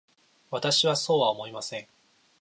[0.49, 1.87] 私はそうは思いません。